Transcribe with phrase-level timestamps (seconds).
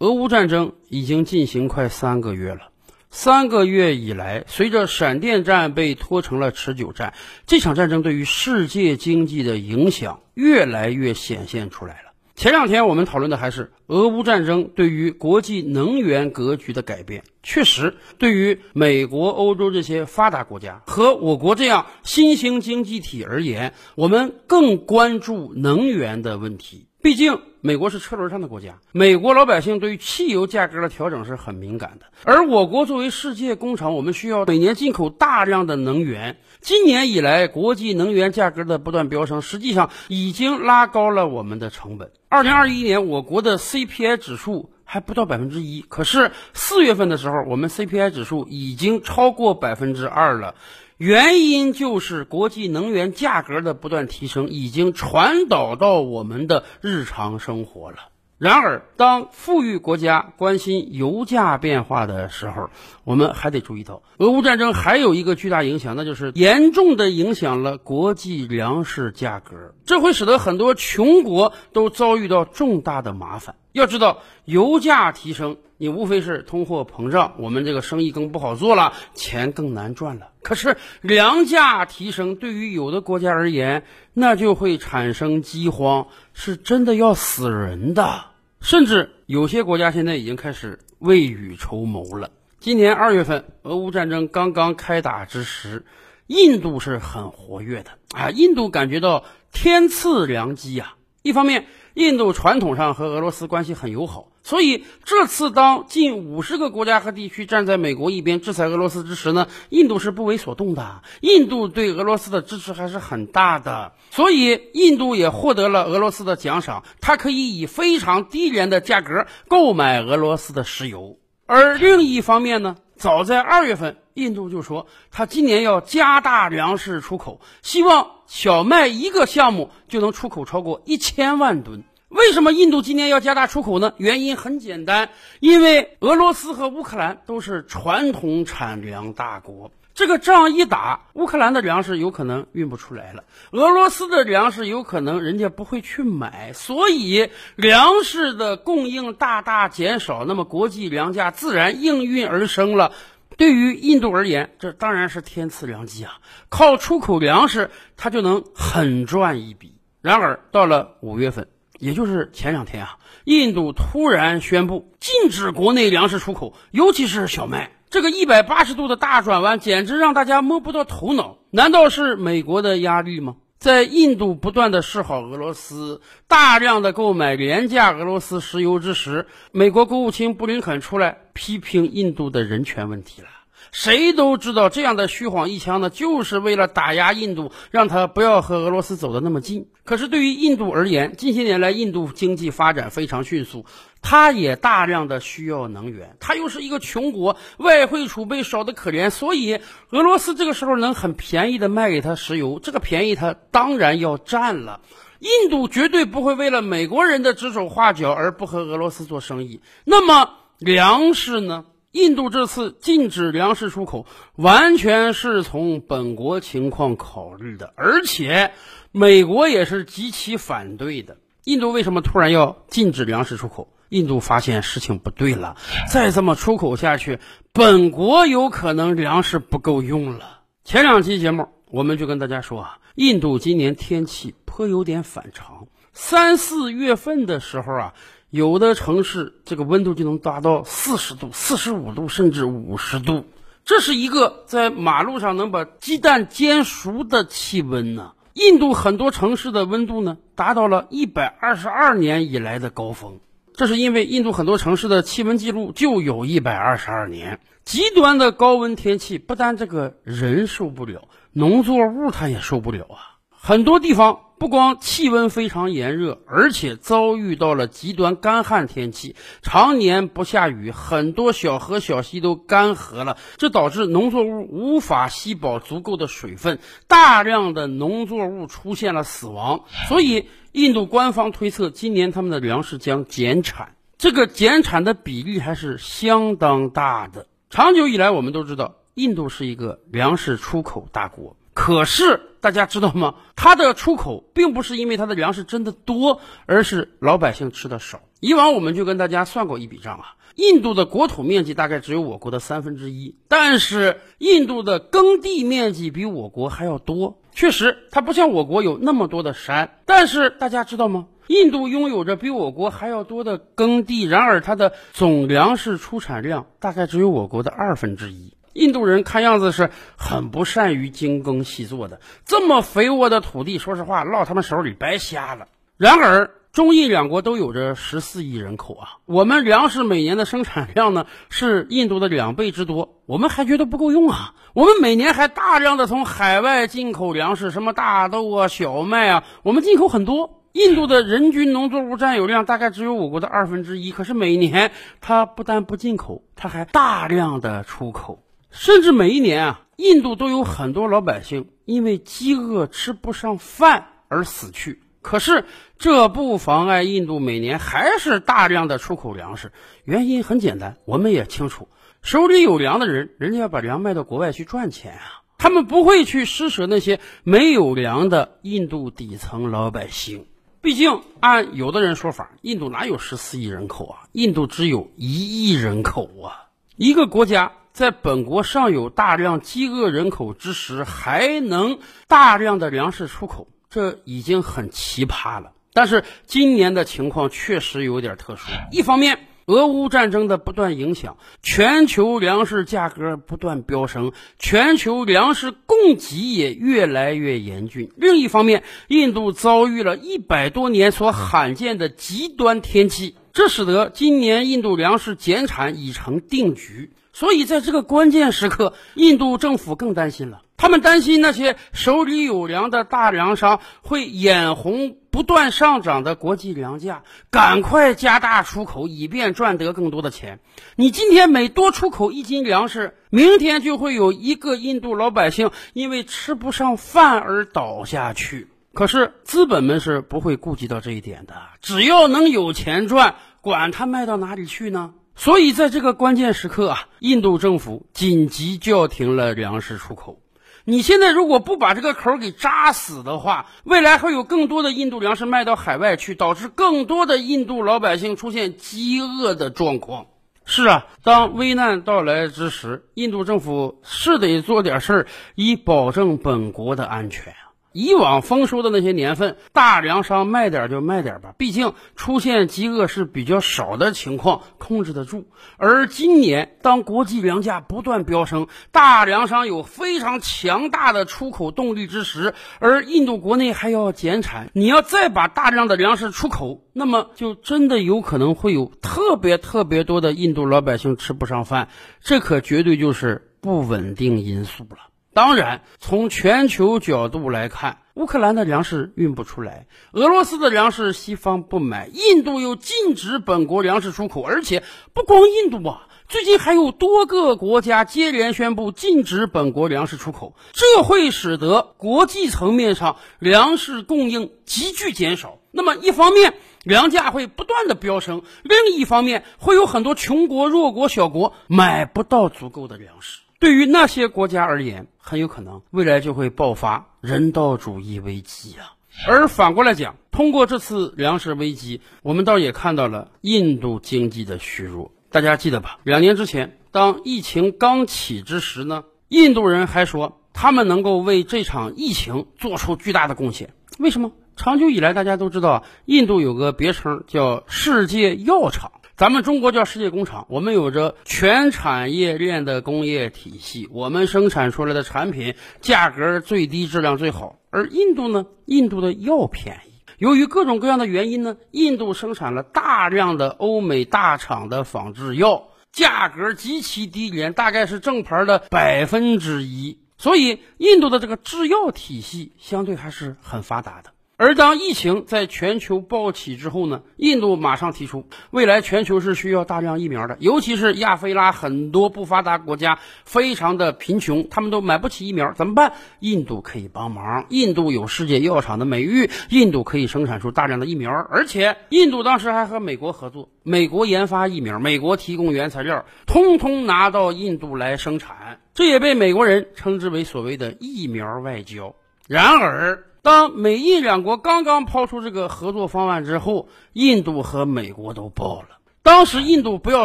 [0.00, 2.72] 俄乌战争已经进行快三个月了，
[3.10, 7.14] 三个月以来，随着闪电战被拖成了持久战，
[7.46, 12.10] 这场战争对于世界经济的影响越来越显现出来了。
[12.34, 26.88] 前两天我们讨论的还是俄乌战争对于国际能源格局的改变，确实，对于美国、欧洲这些发达国家和我国这样新兴经济体而言，我们更关注能源的问题。
[27.04, 32.06] 毕竟，美国是车轮上的国家，美国老百姓对于汽油价格的调整是很敏感的。
[32.24, 36.38] 而我国作为世界工厂，我们需要每年进口大量的能源。
[36.62, 42.10] 今年以来，国际能源价格的不断飙升，实际上已经拉高了我们的成本。
[42.30, 50.54] 二零二一年，我国的 CPI 指数还不到百分之一，可是四月份的时候，我们 CPI 指数已经超过百分之二了。
[50.96, 57.96] 原因就是国际能源价格的不断提升，已经传导到我们的日常生活了。
[58.36, 62.68] 然而，当富裕国家关心油价变化的时候，
[63.04, 73.54] 我们还得注意到，俄乌战争还有一个巨大影响，那就是严重的影响了国际粮食价格，这会使得很多穷国都遭遇到重大的麻烦。
[73.74, 80.28] 要知道，油价提升，你无非是通货膨胀，我们这个生意更不好做了，钱更难赚了。
[80.44, 88.26] 可是粮价提升，对于有的国家而言，那就会产生饥荒，是真的要死人的。
[88.60, 92.30] 甚至有些国家现在已经开始未雨绸缪了。
[92.60, 95.84] 今年二月份，俄乌战争刚刚开打之时，
[96.28, 98.30] 印度是很活跃的啊！
[98.30, 100.94] 印度感觉到天赐良机啊！
[101.22, 111.02] 一方面，印度传统上和俄罗斯关系很友好，所以这次当近五十个国家和地区站在美国一边制裁俄罗斯之时呢，印度是不为所动的。
[111.20, 121.16] 印度对俄罗斯的支持还是很大的，所以印度也获得了俄罗斯的奖赏，它可以以非常低廉的价格购买俄罗斯的石油。
[121.46, 131.84] 而另一方面呢，早在二月份，印度就说他今年要加大粮食出口，希望小麦一个项目就能出口超过一千万吨。
[132.14, 133.92] 为什么印度今年要加大出口呢？
[133.96, 135.10] 原因很简单，
[135.40, 152.92] 因为俄罗斯和乌克兰都是传统产粮大国，这个仗一打，乌克兰的粮食有可能运不出来了，俄罗斯的粮食有可能人家不会去买，所以粮食的供应大大减少，那么国际粮价自然应运而生了。
[153.36, 159.74] 对于印度而言，这当然是天赐良机啊，靠出口粮食，它就能狠赚一笔。
[160.00, 161.48] 然而到了五月份。
[161.78, 167.72] 也就是前两天啊，印度突然宣布禁止国内粮食出口，尤其是小麦。
[167.90, 171.38] 这个一百八十度的大转弯，简直让大家摸不到头脑。
[171.50, 173.36] 难道是美国的压力吗？
[173.56, 183.28] 在印度不断的示好俄罗斯，大量的购买廉价俄罗斯石油之时，美国国务卿布林肯出来批评印度的人权问题了。
[183.72, 189.68] 谁都知道，这样的虚晃一枪呢，就是为了打压印度，让他不要和俄罗斯走得那么近。
[189.84, 193.66] 可是对于印度而言，近些年来印度经济发展非常迅速，
[194.00, 199.60] 它也大量的需要能源，它又是一个穷国，外汇储备少得可怜，所以
[199.90, 204.80] 俄罗斯这个时候能很便宜的卖给他石油，这个便宜他当然要占了。
[205.20, 209.60] 印度绝对不会为了美国人的指手画脚而不和俄罗斯做生意。
[209.84, 211.64] 那么粮食呢？
[211.94, 218.50] 印度这次禁止粮食出口，完全是从本国情况考虑的，而且
[218.90, 221.18] 美国也是极其反对的。
[221.44, 223.68] 印度为什么突然要禁止粮食出口？
[223.90, 225.56] 印度发现事情不对了，
[225.88, 227.20] 再这么出口下去，
[227.52, 230.40] 本国有可能粮食不够用了。
[230.64, 237.94] 前两期节目我们就跟大家说啊，印度今年天气颇有点反常，三四月份的时候啊。
[238.34, 243.26] 有的城市这个温度就能达到四十度、四十五度，甚至五十度，
[243.64, 248.14] 这是一个在马路上能把鸡蛋煎熟的气温呢。
[248.32, 253.20] 印度很多城市的温度呢，达到了一百二十二年以来的高峰。
[253.52, 257.38] 这是因为印度很多城市的气温记录就有一百二十二年。
[257.64, 263.13] 极端的高温天气不但这个人受不了，农作物它也受不了啊。
[263.46, 264.20] 很多地方。
[264.36, 276.58] 不光气温非常炎热，而且遭遇到了极端干旱天气，常年不下雨，很多小河小溪都干涸了，这导致农作物无法吸饱足够的水分，
[276.88, 279.64] 大量的农作物出现了死亡。
[279.88, 287.28] 所以，印度官方推测，今年他们的粮食将减产，这个减产的比例还是相当大的。
[287.48, 291.36] 长久以来，我们都知道，印度是一个粮食出口大国。
[291.54, 293.14] 可是大家知道吗？
[293.36, 298.00] 它的出口并不是因为它的粮食真的多，而是老百姓吃的少。
[298.20, 307.20] 以往我们就跟大家算过一笔账啊，印度的国土面积大概只有我国的三分之一，但是印度的耕地面积比我国还要多。
[307.32, 311.06] 确实，它不像我国有那么多的山，但是大家知道吗？
[311.28, 318.34] 印度拥有着比我国还要多的耕地，然而它的总粮食出产量大概只有我国的二分之一。
[318.54, 325.48] 印度人看样子是很不善于精耕细作的，这么肥沃的土地，说实话落他们手里白瞎了。
[325.76, 334.34] 然而，中印两国都有着十四亿人口啊，我们粮食每年的生产量呢是印度的两倍之多，我们还觉得不够用啊。
[334.54, 340.40] 我们每年还大量的从海外进口粮食，什么大豆啊、小麦啊，我们进口很多。
[340.52, 348.20] 印度的人均农作物占有量大概只有我国的二分之一，可是每年它不但不进口，它还大量的出口。
[348.56, 354.80] 甚至每一年啊，印度都有很多老百姓因为饥饿吃不上饭而死去。
[355.02, 355.44] 可是
[355.76, 359.50] 这不妨碍印度每年还是大量的出口粮食。
[359.84, 361.68] 原因很简单，我们也清楚，
[362.00, 370.26] 手里有粮的人，人家要把粮卖到国外去赚钱啊，他们不会去施舍那些没有粮的印度底层老百姓。
[370.60, 374.08] 毕竟，按有的人说法，印度哪有十四亿人口啊？
[374.12, 376.54] 印度只有一亿人口啊！
[376.76, 377.50] 一个国家。
[377.74, 385.50] 在本国尚有大量饥饿人口之时，还能大量的粮食出口，这已经很奇葩了。
[385.72, 388.52] 但是今年的情况确实有点特殊。
[388.70, 406.92] 一方面，俄乌战争的不断影响，全球粮食价格不断飙升，全球粮食供给也越来越严峻；另一方面，印度遭遇了一百多年所罕见的极端天气，这使得今年印度粮食减产已成定局。
[407.14, 410.42] 所以，在这个关键时刻，印度政府更担心了。
[410.56, 420.40] 他们担心那些手里有粮的大粮商会眼红不断上涨的国际粮价，赶快加大出口，以便赚得更多的钱。
[420.74, 428.48] 你今天每多出口一斤粮食，明天就会有一个印度老百姓因为吃不上饭而倒下去。
[428.72, 431.34] 可是，资本们是不会顾及到这一点的。
[431.60, 434.94] 只要能有钱赚，管他卖到哪里去呢？
[435.16, 440.20] 所以，在这个关键时刻啊，印度政府紧急叫停了粮食出口。
[440.64, 450.06] 你现在如果不把这个口给扎死的话，未来会有更多的印度粮食卖到海外去，导致更多的印度老百姓出现饥饿的状况。
[450.46, 457.34] 是啊，当危难到来之时，印度政府是得做点事儿，以保证本国的安全。
[457.74, 465.26] 以往丰收的那些年份，大粮商卖点就卖点吧，毕竟出现饥饿是比较少的情况，控制得住。
[465.56, 481.68] 而今年，当国际粮价不断飙升，大粮商有非常强大的出口动力之时，而印度国内还要减产，你要再把大量的粮食出口，那么就真的有可能会有特别特别多的印度老百姓吃不上饭，
[482.00, 484.93] 这可绝对就是不稳定因素了。
[485.14, 505.38] 当然，从全球角度来看，乌克兰的粮食运不出来，俄罗斯的粮食西方不买，印度又禁止本国粮食出口，而且不光印度啊，最近还有多个国家接连宣布禁止本国粮食出口，这会使得国际层面上粮食供应急剧减少。
[505.52, 506.34] 那么，一方面
[506.64, 513.20] 粮价会不断的飙升，另一方面会有很多穷国、弱国、小国买不到足够的粮食。
[513.44, 518.72] 对于那些国家而言，很有可能未来就会爆发人道主义危机啊。
[519.06, 524.92] 而反过来讲，通过这次粮食危机，我们倒也看到了印度经济的虚弱。
[525.10, 525.78] 大家记得吧？
[525.84, 533.52] 两年之前，当疫情刚起之时呢，印度人还说他们能够为这场疫情做出巨大的贡献。
[533.78, 534.12] 为什么？
[534.36, 538.72] 长久以来，大家都知道，印度有个别称叫“世界药厂”。
[538.96, 547.40] 咱们中国叫世界工厂，我们有着全产业链的工业体系，我们生产出来的产品价格最低，质量最好。
[547.50, 563.90] 而印度呢，印度的药便宜，由于各种各样的原因呢，印度生产了大量的欧美大厂的仿制药，价格极其低廉，大概是正牌的百分之一，所以印度的这个制药体系相对还是很发达的。
[564.16, 575.72] 而当疫情在全球爆起之后呢，印度马上提出，未来全球是需要大量疫苗的，尤其是亚非拉很多不发达国家非常的贫穷，他们都买不起疫苗，怎么办？
[575.98, 591.74] 印度可以帮忙，印度有世界药厂的美誉，印度可以生产出大量的疫苗，而且印度当时还和美国合作，美国研发疫苗，美国提供原材料，通通拿到印度来生产，这也被美国人称之为所谓的疫苗外交。
[592.06, 592.84] 然而。
[593.04, 598.56] 当美印两国刚刚抛出这个合作方案之后，印度和美国都爆了。
[598.82, 599.84] 当时印度不要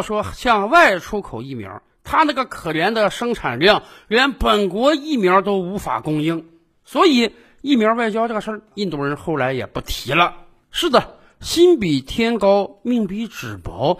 [0.00, 6.46] 说向外出口疫苗，它那个可怜的生产量连本国疫苗都无法供应，
[6.82, 10.36] 所以疫苗外交这个事儿，印度人后来也不提了。
[10.70, 13.98] 是的，心比天高，命比纸薄，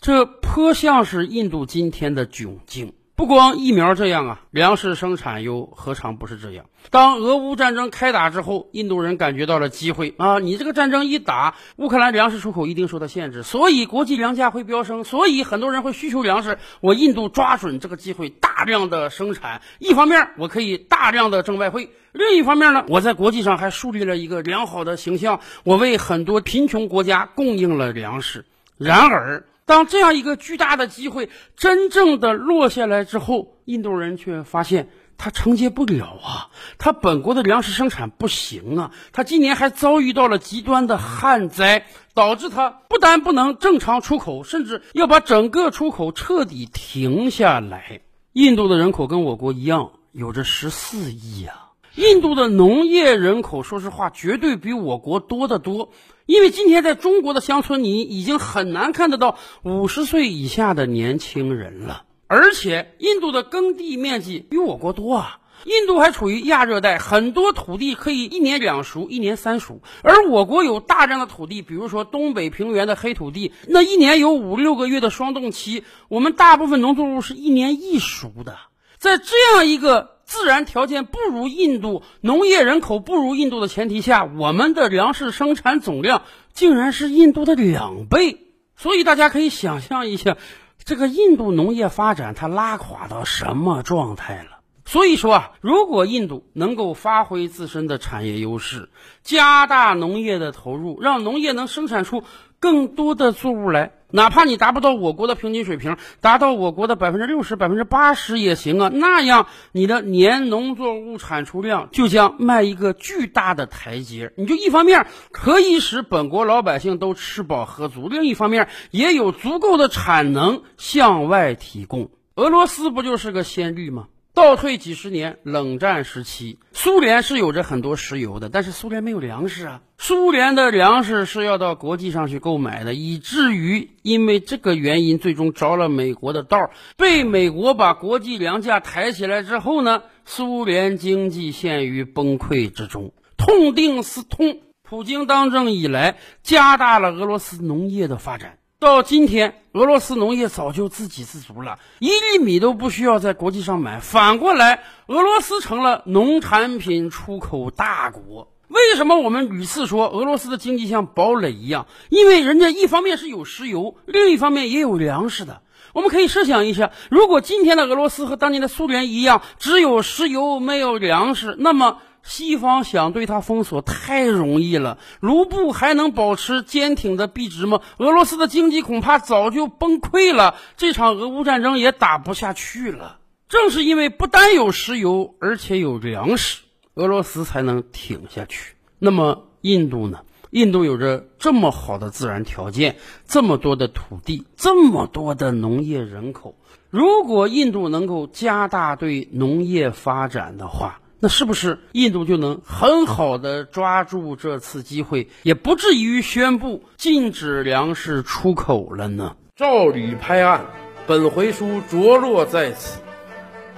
[0.00, 2.94] 这颇像是印度今天的窘境。
[3.22, 6.64] 不光疫苗这样啊，粮食生产又何尝不是这样？
[6.90, 10.40] 当俄乌战争开打之后，印度人感觉到了机会啊！
[10.40, 16.58] 你这个战争一打，乌克兰粮食出口一定受到限制，所以国际粮价会飙升，所以很多人会需求粮食。
[16.80, 28.44] 我印度抓准这个机会，大量的生产，一方面我可以大量的挣外汇，另一方面呢，我在国际上还树立了一个良好的形象，我为很多贫穷国家供应了粮食。
[28.78, 36.50] 然而，当这样一个巨大的机会真正的落下来之后，印度人却发现他承接不了啊！
[36.78, 38.90] 他本国的粮食生产不行啊！
[39.12, 48.00] 他今年还遭遇到了极端的旱灾，导致他不但不能正常出口，甚至要把整个出口彻底停下来。
[48.32, 51.70] 印度的人口跟我国一样，有着十四亿啊！
[51.94, 55.90] 印度的农业人口，说实话，绝对比我国多得多。
[56.26, 62.04] 因为今天在中国的乡村，你已经很难看得到五十岁以下的年轻人了。
[62.26, 65.38] 而且，印度的耕地面积比我国多啊。
[65.64, 69.80] 印度还处于亚热带，很多土地可以一年两熟，一年三熟。
[70.02, 78.58] 而我国有大量的土地，比如说东北平原的黑土地，那一年有五六个月的霜冻期，我们大部分农作物是一年一熟的。
[78.98, 80.11] 在这样一个。
[80.32, 86.22] 自然条件不如印度，农业人口不如印度的前提下，我们的粮食生产总量
[86.54, 88.38] 竟然是印度的两倍。
[88.74, 90.38] 所以大家可以想象一下，
[90.82, 94.60] 这个印度农业发展它拉垮到什么状态了。
[94.86, 98.88] 所以说啊，如果印度能够发挥自身的产业优势，
[99.22, 102.24] 加大农业的投入，让农业能生产出
[102.58, 103.92] 更多的作物来。
[104.12, 108.90] 哪怕你达不到我国的平均水平，达到我国的百分之六十、百分之八十也行啊。
[108.92, 114.32] 那样你的年农作物产出量就将迈一个巨大的台阶。
[114.36, 122.10] 你就一方面可以使本国老百姓都吃饱喝足，另一方面也有足够的产能向外提供。
[122.34, 124.08] 俄罗斯不就是个先例吗？
[124.34, 129.82] 倒退几十年，冷战时期，苏联是有着很多石油的，但是苏联没有粮食啊。
[129.98, 143.12] 苏联的粮食是要到国际上去购买的，以至于因为这个原因，最终着了美国的道，被美国把国际粮价抬起来之后呢，苏联经济陷于崩溃之中。
[143.36, 148.56] 痛定思痛，普京当政以来，加大了俄罗斯农业的发展。
[148.82, 154.00] 到今天，俄罗斯农业早就自给自足了，一粒米都不需要在国际上买。
[154.00, 158.48] 反过来，俄罗斯成了农产品出口大国。
[158.66, 161.86] 为什么我们屡次说俄罗斯的经济像堡垒一样？
[162.10, 165.62] 因为人家一方面是有石油，另一方面也有粮食的。
[165.92, 171.98] 我们可以设想一下，如果今天的俄罗斯和当年的苏联一样，只有石油没有粮食，那么。
[172.22, 177.80] 西方想对它封锁太容易了，卢布还能保持坚挺的币值吗？
[177.98, 183.18] 俄罗斯的经济恐怕早就崩溃了，这场俄乌战争也打不下去了。
[183.48, 186.62] 正是因为不单有石油，而且有粮食，
[186.94, 188.76] 俄罗斯才能挺下去。
[188.98, 190.20] 那么印度呢？
[190.50, 196.54] 印度有着这么好的自然条件，这么多的土地，这么多的农业人口，
[196.88, 209.36] 如果印度能够加大对农业发展的话，那是不是印度就能很好的抓住这次机会，也不至于宣布禁止粮食出口了呢？
[209.54, 210.66] 照吕拍案，
[211.06, 212.98] 本回书着落在此。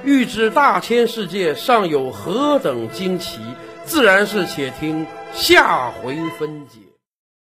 [0.05, 3.39] 欲知大千世界尚有何等惊奇，
[3.85, 6.79] 自然是且听下回分解。